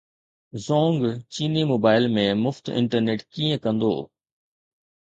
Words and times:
زونگ 0.67 1.01
چيني 1.35 1.63
موبائيل 1.71 2.09
۾ 2.17 2.25
مفت 2.43 2.65
انٽرنيٽ 2.81 3.19
ڪيئن 3.35 3.63
ڪندو 3.65 3.93